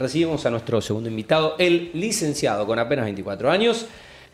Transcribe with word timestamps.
recibimos 0.00 0.44
a 0.46 0.50
nuestro 0.50 0.80
segundo 0.80 1.08
invitado, 1.08 1.54
el 1.58 1.90
licenciado 1.94 2.66
con 2.66 2.78
apenas 2.78 3.04
24 3.04 3.50
años, 3.50 3.86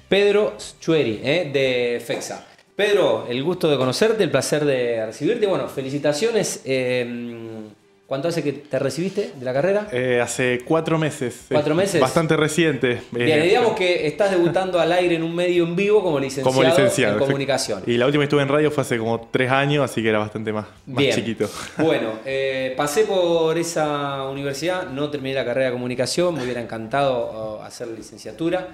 Pedro 0.09 0.57
Chueri, 0.81 1.21
¿eh? 1.23 1.51
de 1.53 2.01
FEXA. 2.01 2.47
Pedro, 2.75 3.27
el 3.29 3.43
gusto 3.43 3.71
de 3.71 3.77
conocerte, 3.77 4.23
el 4.23 4.31
placer 4.31 4.65
de 4.65 5.07
recibirte. 5.07 5.47
Bueno, 5.47 5.69
felicitaciones. 5.69 6.63
Eh, 6.65 7.63
¿Cuánto 8.07 8.29
hace 8.29 8.41
que 8.45 8.53
te 8.53 8.79
recibiste 8.79 9.33
de 9.37 9.45
la 9.45 9.53
carrera? 9.53 9.89
Eh, 9.91 10.21
hace 10.23 10.61
cuatro 10.65 10.97
meses. 10.97 11.47
¿Cuatro 11.51 11.75
meses? 11.75 12.01
Bastante 12.01 12.37
reciente. 12.37 12.93
Eh, 12.93 13.01
Bien, 13.11 13.43
digamos 13.43 13.73
que 13.73 14.07
estás 14.07 14.31
debutando 14.31 14.79
al 14.79 14.93
aire 14.93 15.17
en 15.17 15.25
un 15.25 15.35
medio 15.35 15.65
en 15.65 15.75
vivo 15.75 16.05
como 16.05 16.21
licenciado, 16.21 16.49
como 16.49 16.63
licenciado 16.63 17.15
en 17.15 17.19
comunicación. 17.19 17.83
Y 17.85 17.97
la 17.97 18.07
última 18.07 18.21
que 18.23 18.27
estuve 18.27 18.43
en 18.43 18.49
radio 18.49 18.71
fue 18.71 18.83
hace 18.83 18.97
como 18.99 19.29
tres 19.33 19.51
años, 19.51 19.85
así 19.85 20.05
que 20.05 20.11
era 20.11 20.21
bastante 20.21 20.53
más, 20.53 20.67
más 20.87 21.05
chiquito. 21.09 21.51
Bueno, 21.79 22.21
eh, 22.25 22.75
pasé 22.77 23.05
por 23.05 23.59
esa 23.59 24.23
universidad, 24.29 24.89
no 24.89 25.11
terminé 25.11 25.35
la 25.35 25.45
carrera 25.45 25.67
de 25.67 25.73
comunicación, 25.73 26.35
me 26.35 26.45
hubiera 26.45 26.61
encantado 26.61 27.61
hacer 27.63 27.89
licenciatura. 27.89 28.69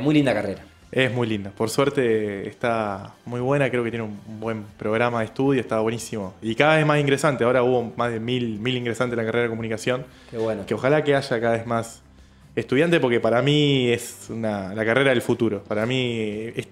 muy 0.00 0.14
linda 0.14 0.32
carrera. 0.32 0.62
Es 0.92 1.12
muy 1.12 1.28
linda. 1.28 1.50
Por 1.50 1.70
suerte 1.70 2.48
está 2.48 3.14
muy 3.24 3.40
buena, 3.40 3.70
creo 3.70 3.84
que 3.84 3.90
tiene 3.90 4.04
un 4.04 4.40
buen 4.40 4.64
programa 4.76 5.20
de 5.20 5.26
estudio, 5.26 5.60
está 5.60 5.78
buenísimo. 5.80 6.34
Y 6.42 6.54
cada 6.56 6.76
vez 6.76 6.86
más 6.86 6.98
ingresante. 6.98 7.44
Ahora 7.44 7.62
hubo 7.62 7.92
más 7.96 8.10
de 8.10 8.18
mil, 8.18 8.58
mil 8.58 8.76
ingresantes 8.76 9.12
en 9.12 9.24
la 9.24 9.24
carrera 9.24 9.44
de 9.44 9.50
comunicación. 9.50 10.04
Qué 10.30 10.38
bueno. 10.38 10.66
Que 10.66 10.74
ojalá 10.74 11.04
que 11.04 11.14
haya 11.14 11.40
cada 11.40 11.52
vez 11.52 11.66
más 11.66 12.02
estudiantes, 12.56 12.98
porque 12.98 13.20
para 13.20 13.40
mí 13.40 13.88
es 13.88 14.26
una, 14.30 14.74
la 14.74 14.84
carrera 14.84 15.10
del 15.10 15.22
futuro. 15.22 15.62
Para 15.62 15.86
mí 15.86 16.50
es 16.56 16.66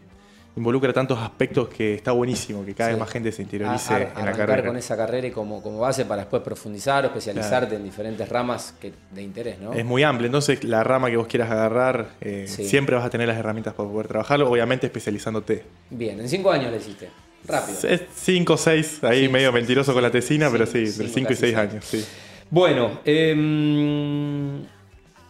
involucra 0.58 0.92
tantos 0.92 1.18
aspectos 1.18 1.68
que 1.68 1.94
está 1.94 2.12
buenísimo 2.12 2.64
que 2.64 2.74
cada 2.74 2.90
vez 2.90 2.98
más 2.98 3.08
gente 3.08 3.32
se 3.32 3.42
interiorice 3.42 3.94
en 3.94 4.24
la 4.24 4.32
carrera. 4.32 4.66
con 4.66 4.76
esa 4.76 4.96
carrera 4.96 5.26
y 5.28 5.30
como, 5.30 5.62
como 5.62 5.78
base 5.78 6.04
para 6.04 6.22
después 6.22 6.42
profundizar 6.42 7.04
o 7.04 7.06
especializarte 7.08 7.76
en 7.76 7.84
diferentes 7.84 8.28
ramas 8.28 8.74
que, 8.80 8.92
de 9.12 9.22
interés, 9.22 9.58
¿no? 9.58 9.72
Es 9.72 9.84
muy 9.84 10.02
amplio, 10.02 10.26
entonces 10.26 10.64
la 10.64 10.84
rama 10.84 11.10
que 11.10 11.16
vos 11.16 11.26
quieras 11.26 11.50
agarrar, 11.50 12.10
eh, 12.20 12.46
siempre 12.48 12.96
vas 12.96 13.04
a 13.04 13.10
tener 13.10 13.28
las 13.28 13.38
herramientas 13.38 13.74
para 13.74 13.88
poder 13.88 14.08
trabajarlo, 14.08 14.50
obviamente 14.50 14.86
especializándote. 14.86 15.64
Bien, 15.90 16.20
en 16.20 16.28
cinco 16.28 16.50
años 16.50 16.70
le 16.70 16.78
hiciste. 16.78 17.08
Rápido. 17.46 17.78
Es 17.88 18.02
cinco 18.14 18.54
o 18.54 18.56
seis, 18.56 19.02
ahí 19.04 19.28
medio 19.28 19.52
mentiroso 19.52 19.94
con 19.94 20.02
la 20.02 20.10
tesina, 20.10 20.50
pero 20.50 20.66
sí, 20.66 20.80
de 20.80 21.08
cinco 21.08 21.32
y 21.32 21.36
seis 21.36 21.56
años, 21.56 21.84
sí. 21.84 22.04
Bueno, 22.50 23.00
eh, 23.04 24.64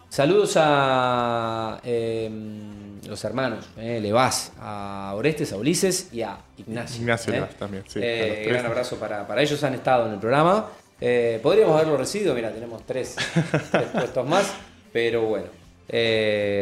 saludos 0.08 0.54
a... 0.56 1.80
Eh, 1.84 2.77
los 3.06 3.24
hermanos, 3.24 3.64
eh, 3.76 4.00
le 4.00 4.12
vas 4.12 4.52
a 4.60 5.12
Orestes, 5.14 5.52
a 5.52 5.56
Ulises 5.56 6.08
y 6.12 6.22
a 6.22 6.38
Ignacio. 6.56 7.00
Ignacio 7.00 7.34
eh. 7.34 7.48
también, 7.58 7.84
sí. 7.86 8.00
Eh, 8.02 8.44
gran 8.48 8.66
abrazo 8.66 8.96
para, 8.96 9.26
para, 9.26 9.42
ellos, 9.42 9.62
han 9.64 9.74
estado 9.74 10.06
en 10.06 10.14
el 10.14 10.18
programa. 10.18 10.68
Eh, 11.00 11.38
podríamos 11.42 11.74
haberlo 11.76 11.96
recibido, 11.96 12.34
mira, 12.34 12.50
tenemos 12.50 12.84
tres, 12.86 13.16
puestos 13.92 14.28
más, 14.28 14.52
pero 14.92 15.22
bueno, 15.22 15.46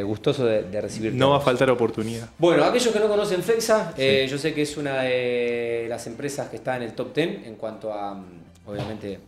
gustoso 0.07 0.45
de, 0.45 0.81
recibir. 0.81 1.15
No 1.15 1.31
va 1.31 1.39
a 1.39 1.41
faltar 1.41 1.71
oportunidad. 1.71 2.29
Bueno, 2.39 2.65
aquellos 2.65 2.93
que 2.93 3.01
no 3.01 3.09
conocen 3.09 3.43
FEXA, 3.43 3.95
yo 3.97 4.39
sé 4.39 4.53
que 4.53 4.63
es 4.63 4.77
una 4.77 5.03
de 5.03 5.87
las 5.89 6.07
empresas 6.07 6.49
que 6.49 6.57
está 6.57 6.77
en 6.77 6.83
el 6.83 6.93
top 6.93 7.15
10 7.15 7.47
en 7.47 7.55
cuanto 7.57 7.93
a, 7.93 8.15
mm, 8.15 8.25
obviamente, 8.67 9.21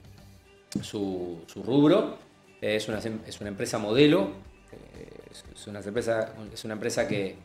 su, 0.83 1.43
su 1.47 1.63
rubro. 1.63 2.19
es, 2.61 2.89
una, 2.89 2.99
es 2.99 3.41
una 3.41 3.49
empresa 3.49 3.79
modelo 3.79 4.48
es 5.55 5.67
una 5.67 5.81
empresa, 5.81 6.33
es 6.53 6.65
una 6.65 6.75
empresa 6.75 7.07
que 7.07 7.37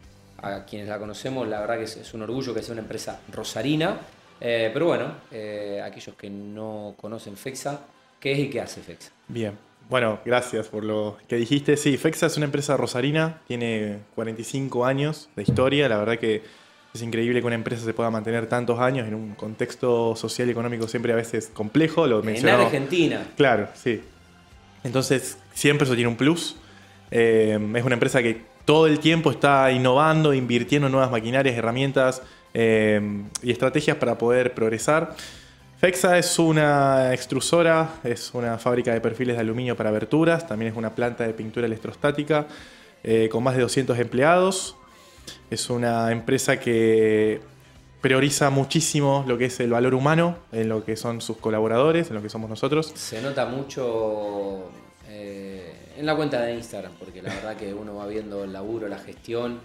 a 0.41 0.65
quienes 0.65 0.87
la 0.87 0.99
conocemos, 0.99 1.47
la 1.47 1.61
verdad 1.61 1.77
que 1.77 1.83
es, 1.83 2.13
un 2.13 2.21
orgullo 2.21 2.53
que 2.53 2.61
sea 2.61 2.73
una 2.73 2.81
empresa 2.81 3.19
rosarina. 3.31 3.99
Eh, 4.41 4.71
pero 4.73 4.87
bueno, 4.87 5.15
eh, 5.31 5.81
aquellos 5.83 6.15
que 6.15 6.29
no 6.29 6.95
conocen 6.99 7.37
FEXA, 7.37 7.79
¿qué 8.19 8.33
es 8.33 8.39
y 8.39 8.49
qué 8.49 8.59
hace 8.59 8.81
FEXA? 8.81 9.11
Bien, 9.29 9.57
bueno, 9.89 10.19
gracias 10.25 10.67
por 10.67 10.83
lo 10.83 11.17
que 11.27 11.37
dijiste. 11.37 11.77
Sí, 11.77 11.97
FEXA 11.97 12.27
es 12.27 12.37
una 12.37 12.45
empresa 12.45 12.75
rosarina, 12.75 13.41
tiene 13.47 13.99
45 14.15 14.85
años 14.85 15.29
de 15.35 15.43
historia. 15.43 15.87
La 15.87 15.97
verdad 15.97 16.19
que 16.19 16.43
es 16.93 17.01
increíble 17.01 17.39
que 17.39 17.45
una 17.45 17.55
empresa 17.55 17.83
se 17.83 17.93
pueda 17.93 18.09
mantener 18.09 18.47
tantos 18.47 18.79
años 18.79 19.07
en 19.07 19.15
un 19.15 19.35
contexto 19.35 20.15
social 20.15 20.47
y 20.47 20.51
económico 20.51 20.87
siempre 20.87 21.13
a 21.13 21.15
veces 21.15 21.49
complejo. 21.53 22.05
Lo 22.05 22.23
en 22.23 22.47
Argentina. 22.47 23.25
Claro, 23.35 23.69
sí. 23.73 24.01
Entonces, 24.83 25.37
siempre 25.53 25.85
eso 25.85 25.95
tiene 25.95 26.09
un 26.09 26.17
plus. 26.17 26.57
Eh, 27.15 27.59
es 27.75 27.85
una 27.85 27.93
empresa 27.93 28.23
que 28.23 28.41
todo 28.65 28.87
el 28.87 28.97
tiempo 28.97 29.29
está 29.29 29.71
innovando, 29.71 30.33
invirtiendo 30.33 30.87
en 30.87 30.93
nuevas 30.93 31.11
maquinarias, 31.11 31.55
herramientas 31.55 32.23
eh, 32.55 32.99
y 33.43 33.51
estrategias 33.51 33.97
para 33.97 34.17
poder 34.17 34.55
progresar. 34.55 35.15
FEXA 35.79 36.17
es 36.17 36.39
una 36.39 37.13
extrusora, 37.13 37.99
es 38.03 38.33
una 38.33 38.57
fábrica 38.57 38.93
de 38.93 38.99
perfiles 38.99 39.35
de 39.35 39.41
aluminio 39.41 39.77
para 39.77 39.89
aberturas, 39.89 40.47
también 40.47 40.71
es 40.71 40.77
una 40.77 40.95
planta 40.95 41.27
de 41.27 41.33
pintura 41.33 41.67
electrostática 41.67 42.47
eh, 43.03 43.29
con 43.31 43.43
más 43.43 43.55
de 43.55 43.61
200 43.61 43.99
empleados. 43.99 44.75
Es 45.51 45.69
una 45.69 46.11
empresa 46.11 46.59
que 46.59 47.41
prioriza 48.01 48.49
muchísimo 48.49 49.23
lo 49.27 49.37
que 49.37 49.45
es 49.45 49.59
el 49.59 49.69
valor 49.69 49.93
humano 49.93 50.37
en 50.51 50.67
lo 50.67 50.83
que 50.83 50.95
son 50.95 51.21
sus 51.21 51.37
colaboradores, 51.37 52.09
en 52.09 52.15
lo 52.15 52.23
que 52.23 52.29
somos 52.29 52.49
nosotros. 52.49 52.91
Se 52.95 53.21
nota 53.21 53.45
mucho 53.45 54.71
en 55.97 56.05
la 56.05 56.15
cuenta 56.15 56.41
de 56.41 56.55
Instagram, 56.55 56.93
porque 56.99 57.21
la 57.21 57.33
verdad 57.33 57.55
que 57.55 57.73
uno 57.73 57.95
va 57.95 58.07
viendo 58.07 58.43
el 58.43 58.53
laburo, 58.53 58.87
la 58.87 58.97
gestión 58.97 59.59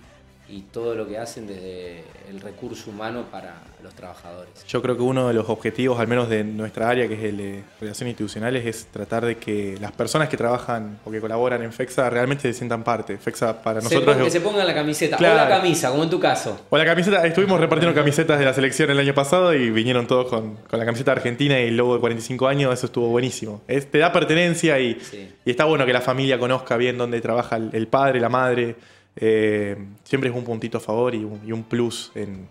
y 0.50 0.62
todo 0.62 0.94
lo 0.94 1.06
que 1.06 1.18
hacen 1.18 1.46
desde 1.46 2.04
el 2.30 2.40
recurso 2.40 2.90
humano 2.90 3.26
para 3.30 3.56
los 3.82 3.94
trabajadores. 3.94 4.50
Yo 4.66 4.80
creo 4.80 4.96
que 4.96 5.02
uno 5.02 5.28
de 5.28 5.34
los 5.34 5.48
objetivos, 5.50 6.00
al 6.00 6.08
menos 6.08 6.28
de 6.28 6.42
nuestra 6.42 6.88
área, 6.88 7.06
que 7.06 7.14
es 7.14 7.22
el 7.22 7.36
de 7.36 7.64
relaciones 7.80 8.12
institucionales, 8.12 8.64
es 8.64 8.86
tratar 8.86 9.26
de 9.26 9.36
que 9.36 9.76
las 9.78 9.92
personas 9.92 10.28
que 10.28 10.36
trabajan 10.38 10.98
o 11.04 11.10
que 11.10 11.20
colaboran 11.20 11.62
en 11.62 11.72
FEXA 11.72 12.08
realmente 12.08 12.42
se 12.42 12.54
sientan 12.54 12.82
parte. 12.82 13.18
FEXA 13.18 13.62
para 13.62 13.80
nosotros... 13.80 14.16
que 14.16 14.30
se 14.30 14.40
pongan 14.40 14.66
la 14.66 14.74
camiseta, 14.74 15.16
o 15.18 15.20
la 15.20 15.48
camisa, 15.48 15.90
como 15.90 16.04
en 16.04 16.10
tu 16.10 16.18
caso. 16.18 16.58
O 16.70 16.78
la 16.78 16.84
camiseta, 16.86 17.26
estuvimos 17.26 17.60
repartiendo 17.60 17.94
camisetas 17.94 18.38
de 18.38 18.46
la 18.46 18.54
selección 18.54 18.90
el 18.90 18.98
año 18.98 19.14
pasado 19.14 19.52
y 19.54 19.70
vinieron 19.70 20.06
todos 20.06 20.28
con, 20.28 20.56
con 20.56 20.78
la 20.78 20.86
camiseta 20.86 21.12
argentina 21.12 21.60
y 21.60 21.68
el 21.68 21.76
logo 21.76 21.94
de 21.94 22.00
45 22.00 22.48
años, 22.48 22.72
eso 22.72 22.86
estuvo 22.86 23.08
buenísimo. 23.08 23.62
te 23.66 23.98
da 23.98 24.12
pertenencia 24.12 24.78
y, 24.80 24.98
y, 25.44 25.50
está 25.50 25.66
bueno 25.66 25.84
que 25.84 25.92
la 25.92 26.00
familia 26.00 26.38
conozca 26.38 26.78
bien 26.78 26.96
dónde 26.96 27.20
trabaja 27.20 27.56
el 27.56 27.86
padre, 27.88 28.18
la 28.18 28.30
madre 28.30 28.76
eh, 29.20 29.76
siempre 30.04 30.30
es 30.30 30.36
un 30.36 30.44
puntito 30.44 30.78
a 30.78 30.80
favor 30.80 31.14
y 31.14 31.24
un, 31.24 31.64
plus 31.64 32.12
en, 32.14 32.48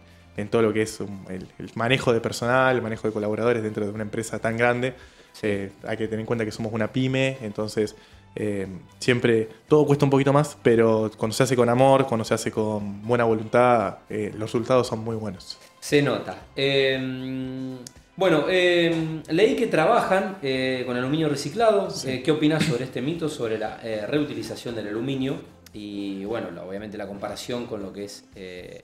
todo 0.50 0.62
lo 0.62 0.74
que 0.74 0.82
es 0.82 1.00
el, 1.00 1.48
manejo 1.76 2.12
de 2.12 2.20
personal, 2.20 2.76
el 2.76 2.82
manejo 2.82 3.08
de 3.08 3.14
colaboradores 3.14 3.64
dentro 3.64 3.86
de 3.86 3.92
una 3.92 4.04
empresa 4.04 4.40
tan 4.40 4.58
grande. 4.58 4.94
Eh, 5.42 5.72
hay 5.88 5.98
que 5.98 6.06
tener 6.08 6.20
en 6.20 6.26
cuenta 6.26 6.44
que 6.44 6.52
somos 6.52 6.74
una 6.74 6.92
pyme, 6.92 7.38
entonces 7.42 7.96
eh, 8.36 8.68
siempre 9.00 9.48
todo 9.68 9.86
cuesta 9.86 10.04
un 10.04 10.12
poquito 10.12 10.34
más, 10.34 10.58
pero 10.62 11.10
cuando 11.18 11.36
se 11.36 11.44
hace 11.44 11.56
con 11.56 11.70
amor, 11.70 12.06
cuando 12.06 12.26
se 12.26 12.34
hace 12.34 12.52
con 12.52 13.02
buena 13.08 13.24
voluntad, 13.24 14.00
los 14.10 14.52
resultados 14.52 14.88
son 14.88 15.00
muy 15.00 15.16
buenos. 15.16 15.58
Se 15.80 16.02
nota. 16.02 16.48
Em, 16.56 17.78
bueno, 18.18 18.50
em, 18.50 19.22
leí 19.30 19.56
que 19.56 19.68
trabajan 19.68 20.40
con 20.86 20.98
aluminio 20.98 21.30
reciclado. 21.30 21.88
¿Qué 22.04 22.32
opinas 22.32 22.66
sobre 22.66 22.84
este 22.84 23.02
mito, 23.02 23.30
sobre 23.30 23.58
la 23.58 23.78
reutilización 24.08 24.76
del 24.76 24.90
aluminio? 24.90 25.57
Y 25.74 26.26
bueno, 26.26 26.48
obviamente 26.68 26.98
la 26.98 27.08
comparación 27.08 27.66
con 27.66 27.82
lo 27.82 27.94
que 27.94 28.06
es 28.06 28.26
eh, 28.36 28.82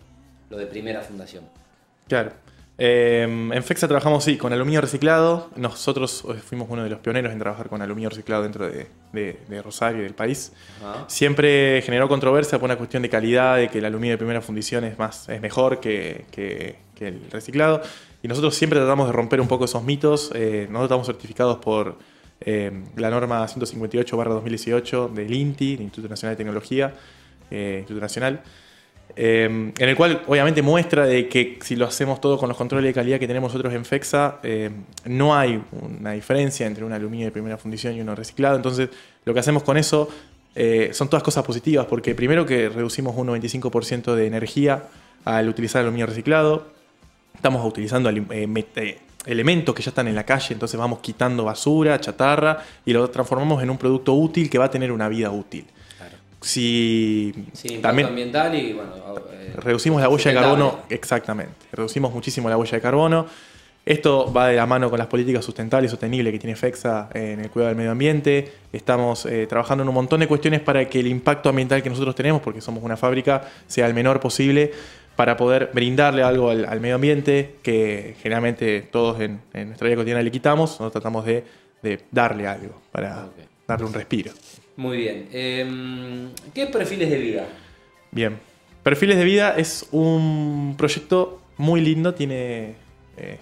lo 0.50 0.58
de 0.58 0.66
primera 0.68 1.02
fundación. 1.02 1.44
Claro. 2.08 2.32
Eh, 2.76 3.22
en 3.22 3.64
FEXA 3.64 3.88
trabajamos, 3.88 4.24
sí, 4.24 4.38
con 4.38 4.52
aluminio 4.52 4.82
reciclado. 4.82 5.50
Nosotros 5.56 6.24
eh, 6.28 6.34
fuimos 6.34 6.68
uno 6.70 6.84
de 6.84 6.90
los 6.90 7.00
pioneros 7.00 7.32
en 7.32 7.40
trabajar 7.40 7.70
con 7.70 7.82
aluminio 7.82 8.10
reciclado 8.10 8.44
dentro 8.44 8.68
de, 8.68 9.62
Rosario 9.64 10.02
y 10.02 10.04
del 10.04 10.16
país. 10.16 10.54
Siempre 11.08 11.82
generó 11.84 12.10
controversia 12.10 12.60
por 12.60 12.66
una 12.66 12.78
cuestión 12.78 13.04
de 13.04 13.10
calidad, 13.10 13.58
de 13.58 13.70
que 13.70 13.78
el 13.78 13.86
aluminio 13.86 14.14
de 14.14 14.18
primera 14.18 14.42
fundición 14.42 14.84
es, 14.84 14.98
más, 14.98 15.30
es 15.30 15.40
mejor 15.40 15.80
que, 15.80 16.26
el 17.00 17.32
reciclado. 17.32 17.82
Y 18.24 18.28
nosotros 18.28 18.56
siempre 18.56 18.80
tratamos 18.80 19.08
de 19.08 19.14
romper 19.14 19.40
un 19.40 19.48
poco 19.48 19.66
esos 19.66 19.84
mitos. 19.84 20.32
nosotros 20.32 20.84
estamos 20.84 21.08
certificados 21.08 21.58
por 21.58 21.98
eh, 22.46 22.72
la 22.98 23.10
norma 23.10 23.46
158-2018 23.46 25.12
del 25.14 25.34
INTI, 25.34 25.76
del 25.76 25.84
Instituto 25.84 26.10
Nacional 26.10 26.34
de 26.34 26.38
Tecnología, 26.38 26.94
eh, 27.50 27.76
Instituto 27.80 28.02
Nacional, 28.02 28.42
eh, 29.16 29.46
en 29.46 29.90
el 29.90 29.96
cual 29.96 30.24
obviamente 30.28 30.62
muestra 30.62 31.06
de 31.06 31.30
que 31.30 31.60
si 31.62 31.76
lo 31.76 31.86
hacemos 31.86 32.20
todo 32.20 32.38
con 32.38 32.50
los 32.50 32.58
controles 32.58 32.90
de 32.90 32.94
calidad 32.94 33.20
que 33.20 33.28
tenemos 33.28 33.52
nosotros 33.52 33.74
en 33.74 33.86
FEXA, 33.86 34.40
no 35.06 35.36
hay 35.36 35.62
una 35.72 36.14
diferencia 36.14 36.66
entre 36.66 36.84
un 36.84 36.94
aluminio 36.94 37.28
de 37.28 37.32
primera 37.32 37.58
fundición 37.58 37.96
y 37.96 38.02
uno 38.02 38.16
reciclado. 38.16 38.56
Entonces, 38.56 38.90
lo 39.26 39.34
que 39.34 39.40
hacemos 39.40 39.64
con 39.64 39.78
eso 39.78 40.10
son 40.92 41.10
todas 41.10 41.24
cosas 41.24 41.44
positivas, 41.44 41.86
porque 41.86 42.16
primero 42.16 42.46
que 42.46 42.70
reducimos 42.70 43.16
un 43.16 43.28
95% 43.28 44.16
de 44.16 44.26
energía 44.26 44.84
al 45.26 45.48
utilizar 45.48 45.82
aluminio 45.82 46.08
reciclado, 46.08 46.68
estamos 47.36 47.66
utilizando 47.66 48.10
elementos 49.26 49.74
que 49.74 49.82
ya 49.82 49.90
están 49.90 50.08
en 50.08 50.16
la 50.16 50.26
calle, 50.26 50.54
entonces 50.54 50.80
vamos 50.80 51.00
quitando 51.00 51.46
basura, 51.46 52.00
chatarra 52.00 52.64
y 52.86 52.94
lo 52.94 53.10
transformamos 53.10 53.62
en 53.64 53.70
un 53.70 53.78
producto 53.78 54.14
útil 54.14 54.50
que 54.50 54.58
va 54.58 54.66
a 54.66 54.72
tener 54.72 54.92
una 54.92 55.08
vida 55.08 55.32
útil. 55.32 55.66
Claro. 55.98 56.16
Si 56.42 57.34
también 57.82 58.10
ambiental 58.10 58.56
y 58.56 58.74
bueno, 58.74 58.92
eh, 59.32 59.54
reducimos 59.58 60.02
la 60.02 60.10
huella 60.10 60.32
de 60.32 60.38
carbono, 60.38 60.80
exactamente, 60.90 61.54
reducimos 61.72 62.14
muchísimo 62.14 62.50
la 62.50 62.58
huella 62.58 62.78
de 62.78 62.82
carbono. 62.82 63.26
Esto 63.86 64.32
va 64.32 64.48
de 64.48 64.56
la 64.56 64.66
mano 64.66 64.90
con 64.90 64.98
las 64.98 65.08
políticas 65.08 65.44
sustentables 65.44 65.90
y 65.90 65.92
sostenibles 65.92 66.32
que 66.32 66.40
tiene 66.40 66.56
FEXA 66.56 67.10
en 67.14 67.42
el 67.42 67.50
cuidado 67.50 67.68
del 67.68 67.78
medio 67.78 67.92
ambiente. 67.92 68.50
Estamos 68.72 69.26
eh, 69.26 69.46
trabajando 69.46 69.82
en 69.84 69.90
un 69.90 69.96
montón 69.96 70.22
de 70.22 70.28
cuestiones 70.28 70.62
para 70.62 70.88
que 70.88 71.02
el 71.02 71.08
impacto 71.08 71.50
ambiental 71.50 71.84
que 71.84 71.90
nosotros 71.90 72.16
tenemos, 72.16 72.42
porque 72.42 72.62
somos 72.62 72.82
una 72.82 72.96
fábrica, 72.96 73.42
sea 73.68 73.86
el 73.86 73.94
menor 73.94 74.22
posible 74.22 74.72
para 75.16 75.38
poder 75.38 75.70
brindarle 75.74 76.24
algo 76.24 76.50
al, 76.50 76.80
medio 76.80 76.96
ambiente 76.96 77.56
que 77.62 78.16
generalmente 78.22 78.82
todos 78.82 79.20
en, 79.22 79.42
nuestra 79.54 79.88
vida 79.88 79.98
cotidiana 79.98 80.24
le 80.24 80.32
quitamos. 80.32 80.72
Nosotros 80.72 80.94
tratamos 80.94 81.26
de, 81.26 81.44
darle 82.12 82.48
algo 82.48 82.82
para 82.92 83.28
darle 83.68 83.86
un 83.86 83.94
respiro. 83.94 84.32
Muy 84.76 84.98
bien. 84.98 85.28
Em, 85.32 86.30
¿Qué 86.54 86.68
perfiles 86.68 87.10
de 87.10 87.18
vida? 87.18 87.46
Bien. 88.12 88.40
Perfiles 88.82 89.18
de 89.18 89.24
vida 89.24 89.56
es 89.58 89.88
un 89.92 90.76
proyecto 90.78 91.42
muy 91.58 91.82
lindo, 91.82 92.14
tiene... 92.14 92.76
Eh, 93.18 93.38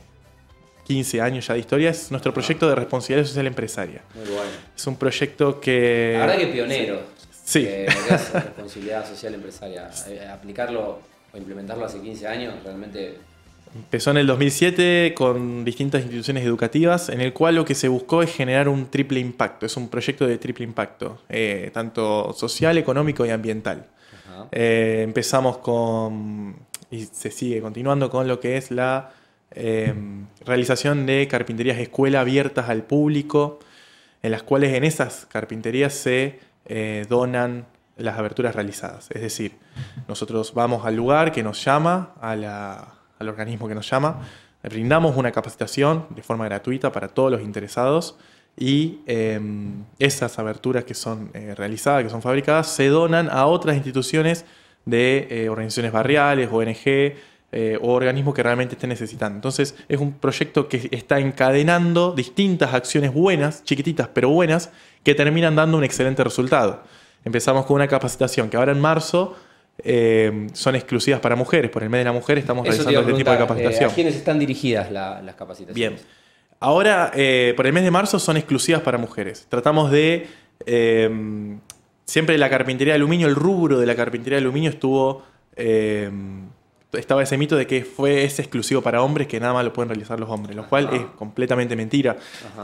15 0.91 1.21
años 1.21 1.47
ya 1.47 1.53
de 1.53 1.62
historia, 1.62 1.89
es 1.89 2.12
nuestro 2.12 2.33
proyecto 2.33 2.67
de 2.67 2.75
responsabilidad 2.75 3.25
social 3.25 3.47
empresaria. 3.47 4.01
Muy 4.13 4.25
bueno. 4.25 4.51
Es 4.75 4.88
un 4.88 4.97
proyecto 4.97 5.59
que... 5.62 6.15
La 6.17 6.25
verdad 6.25 6.39
que 6.39 6.47
pionero. 6.47 7.01
Sí. 7.45 7.63
Que 7.63 7.85
es 7.85 8.33
responsabilidad 8.33 9.07
social 9.07 9.33
empresaria. 9.35 9.89
Eh, 10.09 10.27
aplicarlo 10.27 11.00
o 11.33 11.37
implementarlo 11.37 11.85
hace 11.85 12.01
15 12.01 12.27
años 12.27 12.53
realmente... 12.63 13.17
Empezó 13.73 14.11
en 14.11 14.17
el 14.17 14.27
2007 14.27 15.13
con 15.15 15.63
distintas 15.63 16.01
instituciones 16.01 16.43
educativas, 16.43 17.07
en 17.07 17.21
el 17.21 17.31
cual 17.31 17.55
lo 17.55 17.63
que 17.63 17.73
se 17.73 17.87
buscó 17.87 18.21
es 18.21 18.33
generar 18.33 18.67
un 18.67 18.87
triple 18.87 19.21
impacto. 19.21 19.65
Es 19.65 19.77
un 19.77 19.87
proyecto 19.87 20.27
de 20.27 20.37
triple 20.37 20.65
impacto, 20.65 21.21
eh, 21.29 21.71
tanto 21.73 22.33
social, 22.33 22.77
económico 22.77 23.25
y 23.25 23.29
ambiental. 23.29 23.87
Eh, 24.51 25.01
empezamos 25.03 25.59
con, 25.59 26.55
y 26.89 27.05
se 27.05 27.31
sigue 27.31 27.61
continuando 27.61 28.09
con 28.09 28.27
lo 28.27 28.41
que 28.41 28.57
es 28.57 28.71
la 28.71 29.13
Em, 29.53 30.27
realización 30.45 31.05
de 31.05 31.27
carpinterías 31.27 31.77
escuela 31.77 32.21
abiertas 32.21 32.69
al 32.69 32.83
público, 32.83 33.59
en 34.23 34.31
las 34.31 34.43
cuales 34.43 34.73
en 34.73 34.85
esas 34.85 35.25
carpinterías 35.25 35.93
se 35.93 36.39
eh, 36.65 37.05
donan 37.09 37.65
las 38.03 38.18
aberturas 38.18 38.56
realizadas. 38.56 39.09
Es 39.12 39.21
decir, 39.21 39.57
nosotros 40.07 40.53
vamos 40.53 40.86
al 40.86 40.95
lugar 40.95 41.31
que 41.31 41.44
nos 41.44 41.63
llama, 41.63 42.13
al 42.21 43.30
organismo 43.30 43.68
que 43.68 43.75
nos 43.75 43.89
llama, 43.89 44.21
brindamos 44.63 45.15
una 45.15 45.31
capacitación 45.31 46.06
de 46.09 46.21
forma 46.21 46.45
gratuita 46.45 46.92
para 46.92 47.07
todos 47.07 47.31
los 47.31 47.42
interesados 47.42 48.18
y 48.57 49.00
em, 49.07 49.86
esas 49.98 50.38
aberturas 50.39 50.83
que 50.83 50.94
son 50.94 51.31
eh, 51.33 51.56
realizadas, 51.56 52.03
que 52.03 52.09
son 52.09 52.21
fabricadas, 52.21 52.68
se 52.68 52.88
donan 52.88 53.30
a 53.30 53.45
otras 53.45 53.75
instituciones 53.75 54.45
de 54.86 55.27
eh, 55.30 55.50
organizaciones 55.50 55.92
barriales, 55.92 56.50
ONG, 56.51 57.15
eh, 57.53 57.77
o 57.81 57.92
organismos 57.92 58.33
que 58.33 58.44
realmente 58.44 58.75
estén 58.75 58.89
necesitando. 58.89 59.36
Entonces 59.36 59.75
es 59.89 60.00
un 60.00 60.13
proyecto 60.13 60.69
que 60.69 60.88
está 60.92 61.19
encadenando 61.19 62.13
distintas 62.13 62.74
acciones 62.74 63.13
buenas, 63.13 63.65
chiquititas 63.65 64.07
pero 64.13 64.30
buenas, 64.30 64.69
que 65.03 65.15
terminan 65.15 65.56
dando 65.56 65.77
un 65.77 65.83
excelente 65.83 66.24
resultado. 66.24 66.81
Empezamos 67.23 67.65
con 67.65 67.75
una 67.75 67.88
capacitación 67.88 68.50
que 68.50 68.57
ahora 68.57 68.71
en 68.71 68.79
marzo 68.79 69.35
eh, 69.77 70.47
son 70.53 70.75
exclusivas 70.75 71.19
para 71.19 71.35
mujeres. 71.35 71.71
Por 71.71 71.83
el 71.83 71.89
mes 71.89 72.00
de 72.00 72.06
la 72.06 72.12
mujer 72.12 72.38
estamos 72.38 72.65
realizando 72.65 73.00
este 73.00 73.13
tipo 73.13 73.31
de 73.31 73.38
capacitación. 73.38 73.89
Eh, 73.89 73.91
¿A 73.91 73.95
quiénes 73.95 74.15
están 74.15 74.39
dirigidas 74.39 74.91
las 74.91 75.35
capacitaciones? 75.35 75.75
Bien. 75.75 75.95
Ahora, 76.59 77.12
por 77.56 77.68
el 77.68 77.73
mes 77.73 77.83
de 77.83 77.91
marzo 77.91 78.19
son 78.19 78.38
exclusivas 78.38 78.81
para 78.81 78.97
mujeres. 78.97 79.47
Tratamos 79.50 79.91
de... 79.91 80.27
siempre 82.06 82.38
la 82.38 82.50
carpintería 82.50 82.94
de 82.94 82.97
aluminio, 82.97 83.27
el 83.27 83.35
rubro 83.35 83.79
de 83.79 83.85
la 83.85 83.95
carpintería 83.95 84.38
de 84.38 84.44
aluminio 84.44 84.69
estuvo 84.69 85.24
estaba 86.93 87.23
ese 87.23 87.38
mito 87.38 87.55
de 87.55 87.67
que 87.67 87.83
fue 87.83 88.23
es 88.23 88.39
exclusivo 88.39 88.81
para 88.81 89.01
hombres, 89.01 89.27
que 89.27 89.39
nada 89.39 89.53
más 89.53 89.63
lo 89.63 89.73
pueden 89.73 89.89
realizar 89.89 90.19
los 90.19 90.29
hombres, 90.29 90.55
lo 90.55 90.67
cual 90.67 90.89
es 90.93 91.01
completamente 91.15 91.75
mentira. 91.75 92.17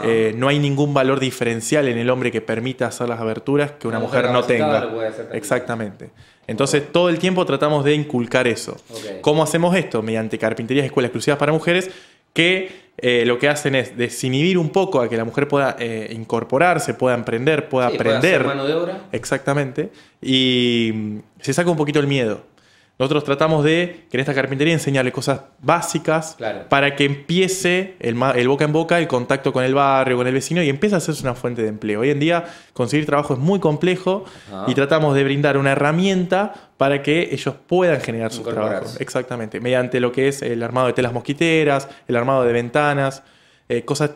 Eh, 0.04 0.34
no 0.36 0.48
hay 0.48 0.60
ningún 0.60 0.94
valor 0.94 1.20
diferencial 1.20 1.88
en 1.88 1.98
el 1.98 2.10
hombre 2.10 2.32
que 2.32 2.42
permita 2.42 2.88
hacer 2.88 3.08
las 3.08 3.20
aberturas 3.20 3.72
que 3.72 3.88
una 3.88 4.00
mujer 4.00 4.32
no 4.32 4.44
tenga. 4.44 4.90
Exactamente. 5.32 6.10
Entonces 6.48 6.92
todo 6.92 7.10
el 7.10 7.20
tiempo 7.20 7.46
tratamos 7.46 7.84
de 7.84 7.94
inculcar 7.94 8.48
eso. 8.48 8.78
¿Cómo 9.22 9.44
hacemos 9.44 9.76
esto? 9.76 10.02
Mediante 10.02 10.38
carpinterías 10.38 10.86
escuelas 10.86 11.10
exclusivas 11.10 11.38
para 11.38 11.52
mujeres 11.52 11.90
que 12.34 12.88
eh, 13.00 13.26
lo 13.26 13.38
que 13.38 13.48
hacen 13.48 13.76
es 13.76 13.96
desinhibir 13.96 14.58
un 14.58 14.70
poco 14.70 15.02
a 15.02 15.10
que 15.10 15.18
la 15.18 15.26
mujer 15.26 15.48
pueda 15.48 15.76
eh, 15.80 16.12
incorporarse, 16.16 16.94
pueda 16.94 17.16
emprender, 17.16 17.70
pueda 17.70 17.88
aprender. 17.88 18.44
mano 18.44 18.66
de 18.66 18.74
obra. 18.74 19.06
Exactamente. 19.12 19.92
Y 20.22 20.92
mm, 20.94 21.18
se 21.42 21.54
saca 21.54 21.70
un 21.70 21.78
poquito 21.78 22.00
el 22.00 22.08
miedo. 22.08 22.42
Nosotros 23.00 23.24
tratamos 23.24 23.64
de, 23.64 24.08
que 24.10 24.18
en 24.18 24.22
esta 24.22 24.34
carpintería, 24.34 24.74
enseñarle 24.74 25.12
cosas 25.12 25.42
básicas 25.62 26.36
para 26.68 26.96
que 26.96 27.06
empiece 27.06 27.96
el, 28.00 28.16
boca 28.48 28.66
en 28.66 28.74
boca, 28.74 28.98
el 28.98 29.08
contacto 29.08 29.54
con 29.54 29.64
el 29.64 29.76
barrio, 29.76 30.18
con 30.18 30.26
el 30.26 30.34
vecino 30.34 30.64
y 30.64 30.70
empiece 30.70 30.96
a 30.96 30.98
hacerse 30.98 31.22
una 31.22 31.36
fuente 31.36 31.62
de 31.62 31.68
empleo. 31.68 32.00
Hoy 32.00 32.10
en 32.10 32.20
día 32.20 32.46
conseguir 32.74 33.06
trabajo 33.06 33.36
es 33.36 33.40
muy 33.40 33.60
complejo 33.60 34.26
y 34.66 34.74
tratamos 34.74 35.14
de 35.14 35.24
brindar 35.24 35.58
una 35.58 35.74
herramienta 35.74 36.54
para 36.78 37.04
que 37.04 37.30
ellos 37.32 37.54
puedan 37.68 38.02
generar 38.02 38.34
sus 38.34 38.44
trabajos. 38.44 39.00
Exactamente, 39.00 39.60
mediante 39.60 40.00
lo 40.00 40.12
que 40.12 40.30
es 40.30 40.42
el 40.42 40.64
armado 40.64 40.88
de 40.88 40.94
telas 40.94 41.14
mosquiteras, 41.14 41.88
el 42.08 42.16
armado 42.16 42.44
de 42.46 42.54
ventanas, 42.54 43.22
eh, 43.70 43.84
cosas 43.84 44.12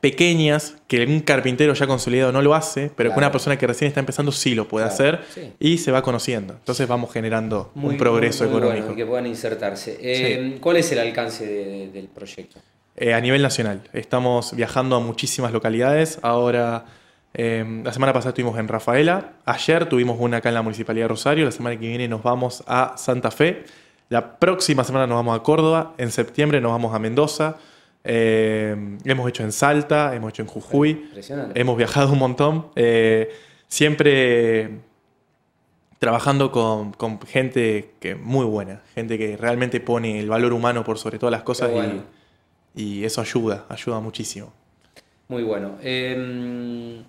pequeñas 0.00 0.76
que 0.88 1.04
un 1.04 1.20
carpintero 1.20 1.72
ya 1.74 1.86
consolidado 1.86 2.32
no 2.32 2.42
lo 2.42 2.54
hace, 2.54 2.90
pero 2.96 3.12
que 3.12 3.18
una 3.18 3.30
persona 3.30 3.56
que 3.56 3.66
recién 3.66 3.88
está 3.88 4.00
empezando 4.00 4.32
sí 4.32 4.54
lo 4.54 4.66
puede 4.68 4.86
hacer 4.86 5.20
y 5.58 5.78
se 5.78 5.92
va 5.92 6.02
conociendo. 6.02 6.54
Entonces 6.54 6.86
vamos 6.88 7.12
generando 7.12 7.70
un 7.74 7.96
progreso 7.96 8.44
económico. 8.44 8.94
que 8.94 9.06
puedan 9.06 9.26
insertarse. 9.26 9.98
Eh, 10.00 10.58
¿Cuál 10.60 10.78
es 10.78 10.90
el 10.92 10.98
alcance 10.98 11.46
del 11.92 12.08
proyecto? 12.08 12.58
Eh, 12.96 13.12
a 13.14 13.20
nivel 13.20 13.42
nacional. 13.42 13.82
Estamos 13.92 14.56
viajando 14.56 14.96
a 14.96 15.00
muchísimas 15.00 15.52
localidades. 15.52 16.18
Ahora, 16.22 16.86
eh, 17.34 17.82
la 17.84 17.92
semana 17.92 18.12
pasada 18.12 18.30
estuvimos 18.30 18.58
en 18.58 18.68
Rafaela. 18.68 19.34
Ayer 19.44 19.86
tuvimos 19.86 20.16
una 20.18 20.38
acá 20.38 20.48
en 20.48 20.54
la 20.54 20.62
Municipalidad 20.62 21.04
de 21.04 21.08
Rosario. 21.08 21.44
La 21.44 21.52
semana 21.52 21.78
que 21.78 21.86
viene 21.86 22.08
nos 22.08 22.22
vamos 22.22 22.64
a 22.66 22.94
Santa 22.96 23.30
Fe. 23.30 23.64
La 24.08 24.38
próxima 24.38 24.82
semana 24.82 25.06
nos 25.06 25.16
vamos 25.16 25.38
a 25.38 25.42
Córdoba. 25.42 25.94
En 25.98 26.10
septiembre 26.10 26.60
nos 26.60 26.72
vamos 26.72 26.94
a 26.94 26.98
Mendoza. 26.98 27.56
Eh, 28.08 28.98
hemos 29.04 29.28
hecho 29.28 29.42
en 29.42 29.50
Salta, 29.50 30.14
hemos 30.14 30.30
hecho 30.30 30.42
en 30.42 30.48
Jujuy. 30.48 31.10
Hemos 31.54 31.76
viajado 31.76 32.12
un 32.12 32.18
montón. 32.18 32.68
Eh, 32.76 33.30
siempre 33.66 34.78
trabajando 35.98 36.52
con, 36.52 36.94
gente 37.26 37.94
que 37.98 38.14
muy 38.14 38.44
buena, 38.44 38.82
gente 38.94 39.18
que 39.18 39.36
realmente 39.36 39.80
pone 39.80 40.20
el 40.20 40.28
valor 40.28 40.52
humano 40.52 40.84
por 40.84 40.98
sobre 40.98 41.18
todas 41.18 41.32
las 41.32 41.42
cosas 41.42 41.70
y, 42.74 43.04
eso 43.04 43.20
ayuda, 43.20 43.64
ayuda 43.68 43.98
muchísimo. 44.00 44.52
Muy 45.28 45.42
bueno. 45.42 45.76
Eh, 45.82 47.02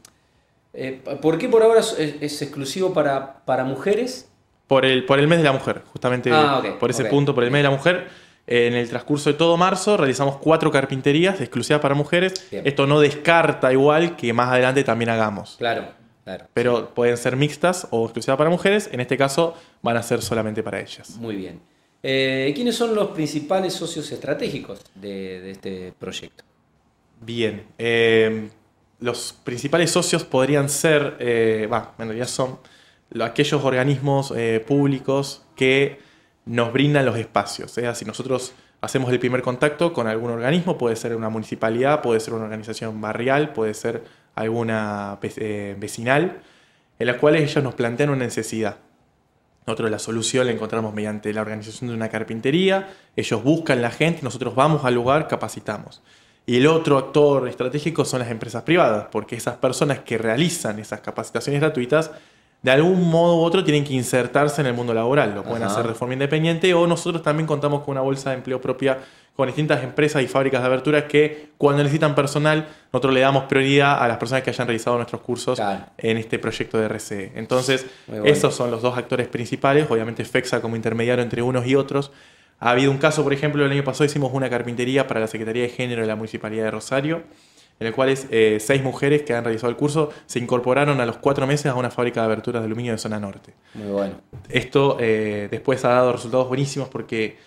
¿Por 1.22 1.38
qué 1.38 1.50
por 1.50 1.62
ahora 1.62 1.82
es, 1.82 2.42
exclusivo 2.42 2.94
para, 2.94 3.46
para, 3.46 3.64
mujeres? 3.64 4.30
Por 4.66 4.86
el, 4.86 5.06
por 5.06 5.20
el 5.20 5.28
mes 5.28 5.40
de 5.40 5.44
la 5.44 5.52
mujer, 5.52 5.84
justamente 5.92 6.32
ah, 6.34 6.64
por 6.80 6.90
ese 6.90 7.06
punto, 7.06 7.36
por 7.36 7.44
el 7.44 7.52
mes 7.52 7.60
de 7.60 7.64
la 7.64 7.76
mujer. 7.76 8.08
En 8.50 8.76
el 8.76 8.88
transcurso 8.88 9.30
de 9.30 9.38
todo 9.38 9.58
marzo 9.58 9.98
realizamos 9.98 10.38
cuatro 10.38 10.72
carpinterías 10.72 11.42
exclusivas 11.42 11.82
para 11.82 11.94
mujeres. 11.96 12.48
Esto 12.50 12.88
no 12.88 13.02
descarta 13.02 13.74
igual 13.74 14.16
que 14.16 14.32
más 14.32 14.50
adelante 14.50 14.86
también 14.86 15.10
hagamos. 15.10 15.56
Claro, 15.58 15.90
claro. 16.24 16.46
Pero 16.54 16.94
pueden 16.94 17.18
ser 17.18 17.36
mixtas 17.36 17.90
o 17.92 18.06
exclusivas 18.06 18.38
para 18.38 18.50
mujeres. 18.50 18.90
En 18.94 19.02
este 19.02 19.18
caso 19.18 19.54
van 19.82 19.98
a 19.98 20.04
ser 20.04 20.22
solamente 20.22 20.64
para 20.64 20.80
ellas. 20.80 21.18
Muy 21.18 21.36
bien. 21.36 21.60
Eh, 22.02 22.54
¿Quiénes 22.56 22.76
son 22.76 22.96
los 22.96 23.10
principales 23.10 23.74
socios 23.74 24.10
estratégicos 24.14 24.80
de, 24.96 25.52
este 25.52 25.94
proyecto? 26.00 26.46
Bien. 27.20 27.66
Eh, 27.78 28.50
los 29.02 29.36
principales 29.44 29.92
socios 29.92 30.24
podrían 30.24 30.70
ser, 30.70 31.18
eh, 31.20 31.68
bueno, 31.98 32.14
ya 32.14 32.26
son 32.26 32.60
aquellos 33.22 33.62
organismos 33.62 34.34
públicos 34.66 35.44
que 35.54 36.07
nos 36.48 36.74
brindan 36.74 37.06
los 37.06 37.18
espacios. 37.18 37.72
sea, 37.72 37.94
Si 37.96 38.06
nosotros 38.06 38.54
hacemos 38.82 39.12
el 39.12 39.20
primer 39.20 39.42
contacto 39.42 39.94
con 39.94 40.08
algún 40.08 40.32
organismo, 40.32 40.78
puede 40.78 40.96
ser 40.96 41.16
una 41.16 41.30
municipalidad, 41.30 42.02
puede 42.02 42.20
ser 42.20 42.34
una 42.34 42.46
organización 42.46 43.00
barrial, 43.02 43.54
puede 43.54 43.74
ser 43.74 44.04
alguna 44.36 45.18
eh, 45.22 45.76
vecinal, 45.80 46.42
en 47.00 47.08
las 47.08 47.18
cuales 47.18 47.42
ellos 47.44 47.64
nos 47.64 47.76
plantean 47.76 48.10
una 48.10 48.26
necesidad. 48.26 48.78
Nosotros 49.66 49.92
la 49.92 50.00
solución 50.00 50.46
la 50.46 50.54
encontramos 50.54 50.94
mediante 50.94 51.34
la 51.34 51.42
organización 51.42 51.90
de 51.90 51.96
una 51.96 52.08
carpintería, 52.10 52.94
ellos 53.16 53.44
buscan 53.44 53.82
la 53.82 53.92
gente, 53.92 54.22
nosotros 54.24 54.56
vamos 54.56 54.86
al 54.86 54.94
lugar, 54.94 55.28
capacitamos. 55.28 56.02
Y 56.46 56.58
el 56.58 56.68
otro 56.68 56.98
actor 56.98 57.50
estratégico 57.50 58.06
son 58.06 58.20
las 58.20 58.32
empresas 58.32 58.64
privadas, 58.64 59.08
porque 59.12 59.36
esas 59.36 59.58
personas 59.58 60.00
que 60.00 60.18
realizan 60.18 60.80
esas 60.80 61.02
capacitaciones 61.02 61.60
gratuitas 61.60 62.12
de 62.62 62.72
algún 62.72 63.10
modo 63.10 63.38
u 63.38 63.44
otro 63.44 63.64
tienen 63.64 63.84
que 63.84 63.94
insertarse 63.94 64.62
en 64.62 64.68
el 64.68 64.74
mundo 64.74 64.94
laboral. 64.94 65.34
Lo 65.36 65.44
pueden 65.44 65.64
hacer 65.64 65.88
de 65.88 65.94
forma 65.94 66.14
independiente 66.14 66.74
o 66.74 66.88
nosotros 66.88 67.22
también 67.24 67.48
contamos 67.48 67.84
con 67.84 67.94
una 67.94 68.02
bolsa 68.02 68.32
de 68.32 68.38
empleo 68.38 68.60
propia 68.60 68.98
con 69.36 69.46
distintas 69.46 69.84
empresas 69.84 70.24
y 70.24 70.28
fábricas 70.28 70.62
de 70.62 70.66
aberturas 70.66 71.04
que 71.04 71.50
cuando 71.60 71.84
necesitan 71.84 72.16
personal 72.16 72.68
nosotros 72.92 73.14
le 73.14 73.20
damos 73.20 73.44
prioridad 73.44 74.02
a 74.02 74.08
las 74.08 74.18
personas 74.18 74.44
que 74.44 74.50
hayan 74.50 74.66
realizado 74.66 74.96
nuestros 74.96 75.22
cursos 75.22 75.62
en 76.00 76.18
este 76.18 76.40
proyecto 76.40 76.80
de 76.80 76.88
RCE. 76.88 77.34
Entonces, 77.36 77.86
esos 78.26 78.56
son 78.56 78.72
los 78.72 78.82
dos 78.82 78.98
actores 78.98 79.28
principales, 79.28 79.86
obviamente 79.92 80.26
FEXA 80.26 80.60
como 80.60 80.76
intermediario 80.76 81.24
entre 81.24 81.44
unos 81.44 81.68
y 81.68 81.76
otros, 81.76 82.12
Ha 82.60 82.72
habido 82.72 82.90
un 82.90 82.98
caso, 82.98 83.24
por 83.24 83.34
ejemplo, 83.34 83.64
el 83.64 83.72
año 83.72 83.84
pasado 83.84 84.06
hicimos 84.06 84.32
una 84.34 84.50
carpintería 84.50 85.06
para 85.06 85.20
la 85.20 85.28
Secretaría 85.28 85.64
de 85.64 85.70
Género 85.70 86.02
de 86.02 86.08
la 86.08 86.16
Municipalidad 86.16 86.66
de 86.66 86.72
Rosario, 86.72 87.22
en 87.80 87.88
el 87.88 87.94
cual 87.94 88.14
eh, 88.32 88.58
seis 88.60 88.84
mujeres 88.84 89.22
que 89.22 89.34
han 89.34 89.44
realizado 89.44 89.70
el 89.70 89.76
curso 89.76 90.10
se 90.26 90.40
incorporaron 90.40 91.00
a 91.00 91.06
los 91.06 91.18
cuatro 91.18 91.46
meses 91.46 91.68
a 91.68 91.76
una 91.76 91.92
fábrica 91.92 92.22
de 92.22 92.26
aberturas 92.26 92.62
de 92.62 92.66
aluminio 92.66 92.92
de 92.92 92.98
zona 92.98 93.20
norte. 93.20 93.54
Muy 93.76 93.88
bueno. 93.88 94.16
Esto 94.50 94.98
eh, 95.00 95.48
después 95.52 95.84
ha 95.86 95.90
dado 95.90 96.12
resultados 96.12 96.48
buenísimos 96.48 96.90
porque 96.90 97.38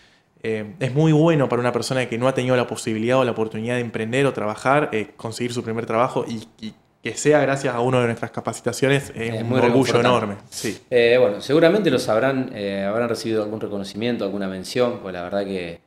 eh, 0.42 0.74
es 0.78 0.94
muy 0.94 1.12
bueno 1.12 1.48
para 1.48 1.60
una 1.60 1.72
persona 1.72 2.08
que 2.08 2.16
no 2.16 2.28
ha 2.28 2.34
tenido 2.34 2.56
la 2.56 2.66
posibilidad 2.66 3.18
o 3.18 3.24
la 3.24 3.32
oportunidad 3.32 3.74
de 3.74 3.80
emprender 3.80 4.26
o 4.26 4.32
trabajar, 4.32 4.90
conseguir 5.16 5.52
su 5.52 5.62
primer 5.62 5.86
trabajo 5.86 6.24
y, 6.26 6.74
que 7.02 7.14
sea 7.14 7.40
gracias 7.40 7.74
a 7.74 7.80
una 7.80 8.00
de 8.00 8.08
nuestras 8.08 8.30
capacitaciones 8.30 9.10
es, 9.14 9.42
un 9.42 9.54
orgullo 9.54 10.00
enorme. 10.00 10.34
Sí. 10.50 10.82
bueno, 10.90 11.40
seguramente 11.40 11.90
los 11.90 12.06
habrán, 12.10 12.54
habrán 12.86 13.08
recibido 13.08 13.42
algún 13.42 13.58
reconocimiento, 13.58 14.24
alguna 14.24 14.48
mención, 14.48 14.98
pues 15.00 15.14
la 15.14 15.22
verdad 15.22 15.44
que 15.44 15.80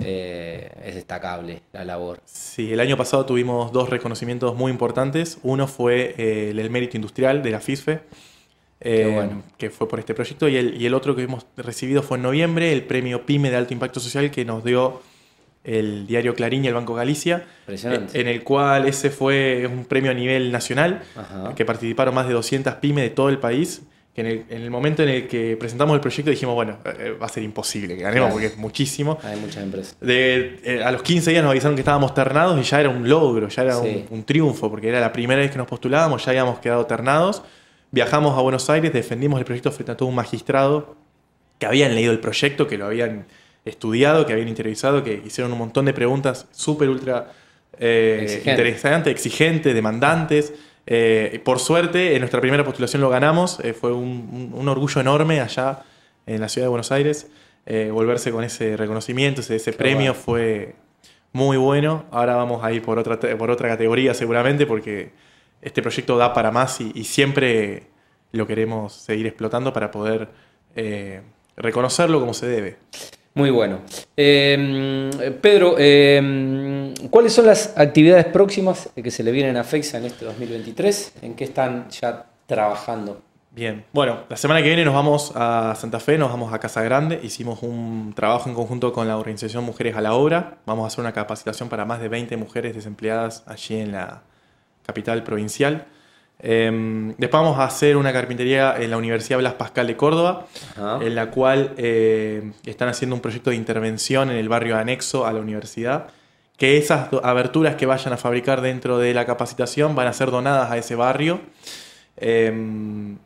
eh, 0.00 0.70
es 0.84 0.96
destacable 0.96 1.62
la 1.72 1.84
labor. 1.84 2.20
Sí, 2.24 2.72
el 2.72 2.80
año 2.80 2.96
pasado 2.96 3.24
tuvimos 3.26 3.70
dos 3.72 3.90
reconocimientos 3.90 4.56
muy 4.56 4.72
importantes. 4.72 5.38
Uno 5.42 5.68
fue 5.68 6.14
eh, 6.18 6.50
el, 6.50 6.70
mérito 6.70 6.96
industrial 6.96 7.42
de 7.42 7.50
la 7.50 7.60
FISFE, 7.60 8.00
eh, 8.80 9.30
que 9.56 9.70
fue 9.70 9.88
por 9.88 10.00
este 10.00 10.12
proyecto, 10.14 10.48
y 10.48 10.56
el, 10.56 10.80
y 10.80 10.86
el, 10.86 10.94
otro 10.94 11.14
que 11.14 11.22
hemos 11.22 11.46
recibido 11.56 12.02
fue 12.02 12.16
en 12.16 12.24
noviembre, 12.24 12.72
el 12.72 12.82
premio 12.82 13.24
PYME 13.24 13.50
de 13.50 13.56
alto 13.56 13.72
impacto 13.72 14.00
social 14.00 14.30
que 14.30 14.44
nos 14.44 14.64
dio 14.64 15.00
el 15.62 16.06
diario 16.06 16.34
Clarín 16.34 16.64
y 16.64 16.68
el 16.68 16.74
Banco 16.74 16.94
Galicia, 16.94 17.46
en 17.66 18.28
el 18.28 18.42
cual 18.42 18.86
ese 18.86 19.10
fue 19.10 19.66
un 19.66 19.86
premio 19.86 20.10
a 20.10 20.14
nivel 20.14 20.52
nacional, 20.52 21.02
que 21.56 21.64
participaron 21.64 22.14
más 22.14 22.26
de 22.26 22.34
200 22.34 22.74
pymes 22.74 23.04
de 23.04 23.10
todo 23.10 23.30
el 23.30 23.38
país 23.38 23.82
que 24.14 24.20
en 24.48 24.62
el, 24.62 24.70
momento 24.70 25.02
en 25.02 25.08
el 25.08 25.26
que 25.26 25.56
presentamos 25.56 25.92
el 25.92 26.00
proyecto 26.00 26.30
dijimos, 26.30 26.54
bueno, 26.54 26.78
eh, 26.84 26.94
eh, 27.00 27.10
va 27.20 27.26
a 27.26 27.28
ser 27.28 27.42
imposible 27.42 27.96
que 27.96 28.02
ganemos 28.04 28.30
porque 28.30 28.46
es 28.46 28.56
muchísimo. 28.56 29.18
Hay 29.24 29.40
muchas 29.40 29.64
empresas. 29.64 29.96
De, 30.00 30.60
eh, 30.62 30.84
a 30.84 30.92
los 30.92 31.02
15 31.02 31.32
días 31.32 31.42
nos 31.42 31.50
avisaron 31.50 31.74
que 31.74 31.80
estábamos 31.80 32.14
ternados 32.14 32.56
y 32.60 32.62
ya 32.62 32.78
era 32.78 32.90
un 32.90 33.08
logro, 33.08 33.48
ya 33.48 33.62
era 33.62 33.76
un, 33.78 34.22
triunfo, 34.22 34.70
porque 34.70 34.88
era 34.88 35.00
la 35.00 35.12
primera 35.12 35.40
vez 35.40 35.50
que 35.50 35.58
nos 35.58 35.66
postulábamos, 35.66 36.24
ya 36.24 36.30
habíamos 36.30 36.60
quedado 36.60 36.86
ternados. 36.86 37.42
Viajamos 37.90 38.38
a 38.38 38.40
Buenos 38.40 38.70
Aires, 38.70 38.92
defendimos 38.92 39.40
el 39.40 39.44
proyecto 39.44 39.72
frente 39.72 39.90
a 39.90 39.96
todo 39.96 40.08
un 40.08 40.14
magistrado 40.14 40.94
que 41.58 41.66
habían 41.66 41.92
leído 41.96 42.12
el 42.12 42.20
proyecto, 42.20 42.68
que 42.68 42.78
lo 42.78 42.86
habían 42.86 43.26
estudiado, 43.64 44.26
que 44.26 44.32
habían 44.32 44.46
interiorizado, 44.46 45.02
que 45.02 45.22
hicieron 45.26 45.52
un 45.52 45.58
montón 45.58 45.86
de 45.86 45.92
preguntas 45.92 46.46
súper, 46.52 46.88
ultra 46.88 47.32
interesantes, 47.80 49.12
exigentes, 49.12 49.74
demandantes. 49.74 50.54
Eh, 50.86 51.40
por 51.44 51.58
suerte, 51.58 52.14
en 52.14 52.20
nuestra 52.20 52.40
primera 52.40 52.64
postulación 52.64 53.02
lo 53.02 53.08
ganamos. 53.08 53.60
Eh, 53.60 53.72
fue 53.72 53.92
un, 53.92 54.68
orgullo 54.68 55.00
enorme 55.00 55.40
allá 55.40 55.82
en 56.26 56.40
la 56.40 56.48
ciudad 56.48 56.66
de 56.66 56.70
Buenos 56.70 56.92
Aires. 56.92 57.28
Eh, 57.66 57.90
volverse 57.90 58.30
con 58.30 58.44
ese 58.44 58.76
reconocimiento, 58.76 59.40
ese, 59.40 59.72
premio 59.72 60.14
fue 60.14 60.74
muy 61.32 61.56
bueno. 61.56 62.04
Ahora 62.10 62.36
vamos 62.36 62.62
a 62.62 62.72
ir 62.72 62.82
por 62.82 62.98
otra, 62.98 63.18
por 63.38 63.50
otra 63.50 63.68
categoría 63.68 64.12
seguramente 64.12 64.66
porque 64.66 65.12
este 65.62 65.80
proyecto 65.80 66.18
da 66.18 66.34
para 66.34 66.50
más 66.50 66.80
y, 66.80 67.04
siempre 67.04 67.84
lo 68.32 68.46
queremos 68.46 68.92
seguir 68.92 69.26
explotando 69.26 69.72
para 69.72 69.90
poder 69.90 70.28
reconocerlo 71.56 72.20
como 72.20 72.34
se 72.34 72.46
debe. 72.46 72.76
Muy 73.34 73.50
bueno. 73.50 73.80
Em, 74.16 75.10
Pedro, 75.40 75.76
em, 75.76 76.83
¿cuáles 77.10 77.32
son 77.32 77.46
las 77.46 77.74
actividades 77.76 78.26
próximas 78.26 78.90
que 78.94 79.10
se 79.10 79.22
le 79.22 79.32
vienen 79.32 79.56
a 79.56 79.64
FEXA 79.64 79.98
en 79.98 80.04
este 80.06 80.24
2023? 80.24 81.14
¿En 81.22 81.34
qué 81.34 81.44
están 81.44 81.88
ya 81.90 82.26
trabajando? 82.46 83.22
Bien, 83.54 83.84
bueno, 83.92 84.24
la 84.28 84.36
semana 84.36 84.60
que 84.62 84.66
viene 84.66 84.84
nos 84.84 84.94
vamos 84.94 85.30
a 85.36 85.76
Santa 85.76 86.00
Fe, 86.00 86.18
nos 86.18 86.28
vamos 86.28 86.52
a 86.52 86.58
Casa 86.58 86.82
Grande, 86.82 87.20
hicimos 87.22 87.62
un 87.62 88.12
trabajo 88.16 88.48
en 88.48 88.54
conjunto 88.56 88.92
con 88.92 89.06
la 89.06 89.16
organización 89.16 89.62
Mujeres 89.62 89.94
a 89.94 90.00
la 90.00 90.14
Obra, 90.14 90.58
vamos 90.66 90.82
a 90.82 90.86
hacer 90.88 91.00
una 91.02 91.12
capacitación 91.12 91.68
para 91.68 91.84
más 91.84 92.00
de 92.00 92.08
20 92.08 92.36
mujeres 92.36 92.74
desempleadas 92.74 93.44
allí 93.46 93.76
en 93.76 93.92
la 93.92 94.22
capital 94.84 95.22
provincial. 95.22 95.86
Em, 96.40 97.14
después 97.16 97.42
vamos 97.42 97.58
a 97.60 97.64
hacer 97.64 97.96
una 97.96 98.12
carpintería 98.12 98.74
en 98.76 98.90
la 98.90 98.96
Universidad 98.96 99.38
Blas 99.38 99.54
Pascal 99.54 99.86
de 99.86 99.96
Córdoba, 99.96 100.46
en 101.00 101.14
la 101.14 101.30
cual 101.30 101.74
eh, 101.76 102.50
están 102.66 102.88
haciendo 102.88 103.14
un 103.14 103.22
proyecto 103.22 103.50
de 103.50 103.56
intervención 103.56 104.30
en 104.30 104.36
el 104.36 104.48
barrio 104.48 104.76
anexo 104.76 105.26
a 105.26 105.32
la 105.32 105.38
universidad, 105.38 106.08
que 106.56 106.78
esas 106.78 107.08
aberturas 107.22 107.76
que 107.76 107.86
vayan 107.86 108.12
a 108.12 108.16
fabricar 108.16 108.60
dentro 108.60 108.98
de 108.98 109.12
la 109.14 109.26
capacitación 109.26 109.94
van 109.94 110.06
a 110.06 110.12
ser 110.12 110.30
donadas 110.30 110.70
a 110.70 110.78
ese 110.78 110.94
barrio. 110.94 111.40
Em, 112.16 113.18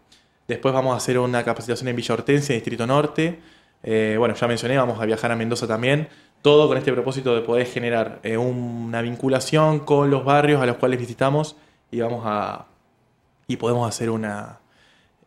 después 0.47 0.73
vamos 0.73 0.95
a 0.95 0.97
hacer 0.97 1.19
una 1.19 1.45
capacitación 1.45 1.89
en 1.89 1.97
Villa 1.97 2.15
Hortensia, 2.15 2.55
Distrito 2.55 2.87
Norte. 2.87 3.39
Eh, 3.83 4.17
bueno, 4.19 4.35
ya 4.35 4.49
mencioné, 4.49 4.77
vamos 4.77 5.01
a 5.01 5.07
viajar 5.07 5.31
a 5.31 5.37
Mendoza 5.37 5.67
también. 5.67 6.09
Todo 6.43 6.69
con 6.69 6.79
este 6.79 6.93
propósito 6.93 7.35
de 7.35 7.43
poder 7.43 7.67
generar 7.67 8.21
eh, 8.23 8.37
una 8.37 9.03
vinculación 9.03 9.81
con 9.81 10.11
los 10.11 10.25
barrios 10.25 10.63
a 10.63 10.67
los 10.67 10.77
cuales 10.77 10.99
visitamos 11.01 11.57
y 11.91 12.01
vamos 12.01 12.23
a 12.25 12.67
y 13.49 13.57
podemos 13.57 13.89
hacer 13.89 14.11
una 14.11 14.61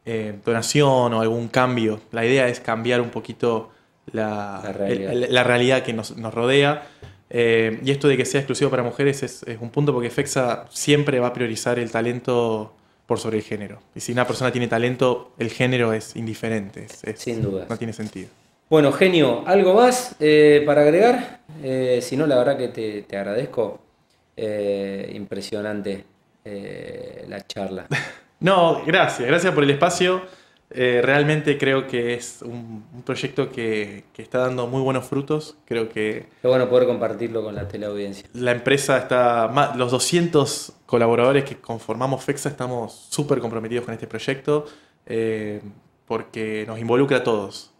eh, 0.06 0.40
donación 0.46 1.14
o 1.14 1.22
algún 1.22 1.48
cambio. 1.48 2.00
La 2.12 2.26
idea 2.26 2.48
es 2.48 2.60
cambiar 2.60 3.02
un 3.02 3.10
poquito 3.10 3.72
la, 4.12 4.62
realidad. 4.62 5.84
que 5.84 5.92
nos, 5.94 6.16
rodea. 6.34 6.88
Eh, 7.34 7.80
y 7.84 7.92
esto 7.92 8.08
de 8.08 8.18
que 8.18 8.26
sea 8.26 8.42
exclusivo 8.42 8.70
para 8.70 8.84
mujeres 8.84 9.24
es, 9.24 9.46
un 9.60 9.70
punto 9.70 9.94
porque 9.94 10.10
FEXA 10.10 10.68
siempre 10.70 11.20
va 11.20 11.28
a 11.28 11.34
priorizar 11.34 11.80
el 11.80 11.90
talento 11.90 12.74
por 13.06 13.20
sobre 13.20 13.38
el 13.38 13.44
género. 13.44 13.80
Y 13.96 14.02
si 14.02 14.12
una 14.12 14.28
persona 14.28 14.52
tiene 14.52 14.68
talento, 14.68 15.32
el 15.40 15.50
género 15.50 15.94
es 15.94 16.16
indiferente. 16.16 16.88
Sin 17.16 17.42
duda. 17.42 17.66
No 17.70 17.78
tiene 17.78 17.94
sentido. 17.94 18.30
Bueno, 18.70 18.92
genio, 18.92 19.44
¿algo 19.48 19.74
más 19.74 20.16
eh, 20.20 20.64
para 20.66 20.82
agregar? 20.82 21.42
si 22.02 22.18
no, 22.18 22.26
la 22.26 22.38
verdad 22.38 22.58
que 22.58 22.70
te, 22.70 23.02
te 23.04 23.18
agradezco. 23.18 23.80
impresionante 24.38 26.06
eh, 26.44 27.26
la 27.28 27.46
charla. 27.46 27.88
No, 28.42 28.84
gracias, 28.84 29.28
gracias 29.28 29.54
por 29.54 29.64
el 29.64 29.70
espacio. 29.70 30.24
Eh, 30.74 31.02
realmente 31.04 31.58
creo 31.58 31.86
que 31.86 32.14
es 32.14 32.42
un, 32.42 32.86
proyecto 33.06 33.52
que, 33.52 34.06
está 34.18 34.40
dando 34.40 34.68
muy 34.68 34.82
buenos 34.82 35.06
frutos. 35.06 35.58
Creo 35.66 35.90
que. 35.90 36.28
Qué 36.42 36.48
bueno 36.48 36.70
poder 36.70 36.88
compartirlo 36.88 37.44
con 37.44 37.56
la 37.56 37.68
teleaudiencia. 37.68 38.28
La 38.34 38.52
empresa 38.52 38.98
está. 38.98 39.74
los 39.76 39.92
200 39.92 40.74
colaboradores 40.86 41.44
que 41.44 41.58
conformamos 41.58 42.24
FEXA 42.24 42.50
estamos 42.50 43.08
súper 43.10 43.40
comprometidos 43.40 43.86
con 43.86 43.94
este 43.94 44.08
proyecto 44.08 44.66
eh, 45.06 45.62
porque 46.06 46.64
nos 46.68 46.80
involucra 46.80 47.18
a 47.18 47.24
todos. 47.24 47.72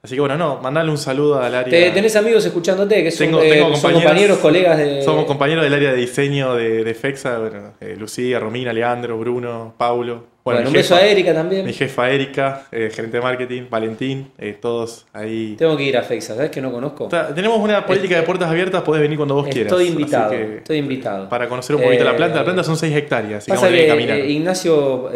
Así 0.00 0.14
que 0.14 0.20
bueno, 0.20 0.36
no, 0.38 0.60
mandarle 0.62 0.92
un 0.92 0.98
saludo 0.98 1.42
al 1.42 1.54
área. 1.54 1.92
¿Tenés 1.92 2.14
amigos 2.16 2.44
escuchándote 2.46 3.02
que 3.02 3.10
son, 3.10 3.34
eh, 3.42 3.60
compañeros, 3.82 4.38
colegas 4.38 4.78
de. 4.78 5.02
Somos 5.02 5.26
compañeros 5.26 5.64
del 5.64 5.74
área 5.74 5.90
de 5.90 5.96
diseño 5.96 6.54
de, 6.54 6.94
FEXA, 6.94 7.38
bueno, 7.38 7.74
Lucía, 7.98 8.38
Romina, 8.38 8.72
Leandro, 8.72 9.18
Bruno, 9.18 9.74
Paulo. 9.76 10.37
Bueno, 10.54 10.68
un 10.68 10.74
beso 10.74 10.94
a 10.94 11.00
Erika 11.00 11.34
también. 11.34 11.66
Mi 11.66 11.72
jefa 11.72 12.10
Erika, 12.10 12.66
eh, 12.72 12.90
gerente 12.92 13.16
de 13.18 13.22
marketing, 13.22 13.62
Valentín, 13.70 14.30
todos 14.60 15.06
ahí. 15.12 15.54
Tengo 15.58 15.76
que 15.76 15.84
ir 15.84 15.96
a 15.96 16.02
FEXA, 16.02 16.34
¿sabes 16.34 16.50
que 16.50 16.60
no 16.60 16.72
conozco? 16.72 17.08
tenemos 17.34 17.58
una 17.58 17.84
política 17.84 18.16
de 18.16 18.22
puertas 18.22 18.50
abiertas, 18.50 18.82
podés 18.82 19.02
venir 19.02 19.16
cuando 19.16 19.34
vos 19.34 19.46
quieras. 19.46 19.72
Estoy 19.72 19.88
invitado, 19.88 20.32
estoy 20.32 20.78
invitado. 20.78 21.28
Para 21.28 21.48
conocer 21.48 21.76
un 21.76 21.82
poquito 21.82 22.04
la 22.04 22.16
planta, 22.16 22.36
la 22.38 22.44
planta 22.44 22.64
son 22.64 22.76
6 22.76 22.94
hectáreas. 22.94 23.46
Pasa 23.46 23.68
que, 23.68 24.28
Ignacio 24.28 25.10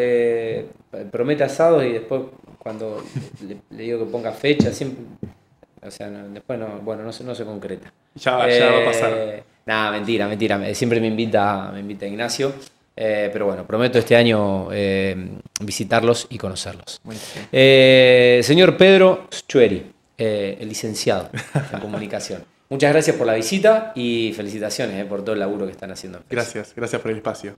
promete 1.10 1.44
asados 1.44 1.84
y 1.84 1.92
después 1.92 2.22
cuando 2.58 3.02
le, 3.70 3.82
digo 3.82 3.98
que 3.98 4.04
ponga 4.04 4.30
fecha, 4.32 4.72
siempre 4.72 5.04
o 5.84 5.90
sea, 5.90 6.08
después 6.08 6.58
no, 6.58 6.78
bueno, 6.82 7.02
no 7.02 7.12
se, 7.12 7.24
no 7.24 7.34
se 7.34 7.44
concreta. 7.44 7.92
Ya, 8.14 8.36
va 8.36 8.44
a 8.44 8.84
pasar. 8.84 9.12
Eh, 9.14 9.42
nada, 9.66 9.90
mentira, 9.90 10.28
mentira. 10.28 10.74
Siempre 10.74 11.00
me 11.00 11.08
invita, 11.08 11.70
me 11.72 11.80
invita 11.80 12.06
Ignacio. 12.06 12.52
Eh, 12.94 13.30
pero 13.32 13.46
bueno, 13.46 13.66
prometo 13.66 13.98
este 13.98 14.16
año 14.16 14.68
eh, 14.72 15.16
visitarlos 15.60 16.26
y 16.30 16.38
conocerlos. 16.38 17.00
señor 17.50 18.76
Pedro 18.76 19.28
Chueri, 19.48 19.92
el 20.16 20.68
licenciado 20.68 21.30
en 21.72 21.80
comunicación. 21.80 22.44
Muchas 22.68 22.92
gracias 22.92 23.16
por 23.16 23.26
la 23.26 23.34
visita 23.34 23.92
y 23.94 24.32
felicitaciones 24.34 25.04
por 25.06 25.22
todo 25.22 25.34
el 25.34 25.40
laburo 25.40 25.66
que 25.66 25.72
están 25.72 25.90
haciendo. 25.90 26.22
Gracias, 26.30 26.72
gracias 26.74 27.02
por 27.02 27.10
el 27.10 27.18
espacio. 27.18 27.56